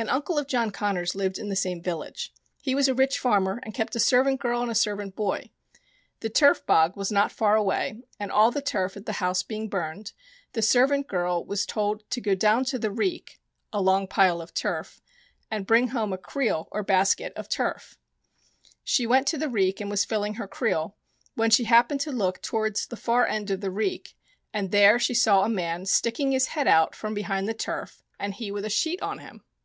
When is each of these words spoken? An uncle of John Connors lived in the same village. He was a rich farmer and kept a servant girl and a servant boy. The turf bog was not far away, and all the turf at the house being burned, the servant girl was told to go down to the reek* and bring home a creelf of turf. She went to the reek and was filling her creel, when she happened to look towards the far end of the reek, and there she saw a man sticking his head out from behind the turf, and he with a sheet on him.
An 0.00 0.08
uncle 0.08 0.38
of 0.38 0.46
John 0.46 0.70
Connors 0.70 1.14
lived 1.14 1.36
in 1.38 1.50
the 1.50 1.54
same 1.54 1.82
village. 1.82 2.32
He 2.62 2.74
was 2.74 2.88
a 2.88 2.94
rich 2.94 3.18
farmer 3.18 3.60
and 3.62 3.74
kept 3.74 3.94
a 3.94 4.00
servant 4.00 4.40
girl 4.40 4.62
and 4.62 4.70
a 4.70 4.74
servant 4.74 5.14
boy. 5.14 5.50
The 6.20 6.30
turf 6.30 6.64
bog 6.64 6.96
was 6.96 7.12
not 7.12 7.30
far 7.30 7.54
away, 7.54 8.00
and 8.18 8.32
all 8.32 8.50
the 8.50 8.62
turf 8.62 8.96
at 8.96 9.04
the 9.04 9.12
house 9.20 9.42
being 9.42 9.68
burned, 9.68 10.12
the 10.54 10.62
servant 10.62 11.06
girl 11.06 11.44
was 11.44 11.66
told 11.66 12.08
to 12.12 12.20
go 12.22 12.34
down 12.34 12.64
to 12.64 12.78
the 12.78 12.90
reek* 12.90 13.38
and 13.74 14.10
bring 15.66 15.88
home 15.88 16.12
a 16.14 16.16
creelf 16.16 16.66
of 17.36 17.48
turf. 17.50 17.98
She 18.82 19.06
went 19.06 19.26
to 19.26 19.36
the 19.36 19.50
reek 19.50 19.82
and 19.82 19.90
was 19.90 20.06
filling 20.06 20.34
her 20.36 20.48
creel, 20.48 20.96
when 21.34 21.50
she 21.50 21.64
happened 21.64 22.00
to 22.00 22.10
look 22.10 22.40
towards 22.40 22.86
the 22.86 22.96
far 22.96 23.26
end 23.26 23.50
of 23.50 23.60
the 23.60 23.70
reek, 23.70 24.16
and 24.50 24.70
there 24.70 24.98
she 24.98 25.12
saw 25.12 25.42
a 25.44 25.50
man 25.50 25.84
sticking 25.84 26.32
his 26.32 26.46
head 26.46 26.66
out 26.66 26.94
from 26.94 27.12
behind 27.12 27.46
the 27.46 27.52
turf, 27.52 28.02
and 28.18 28.32
he 28.36 28.50
with 28.50 28.64
a 28.64 28.70
sheet 28.70 29.02
on 29.02 29.18
him. 29.18 29.44